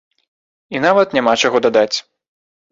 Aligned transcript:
І 0.77 0.81
нават 0.85 1.15
няма 1.19 1.37
чаго 1.45 1.57
дадаць. 1.69 1.97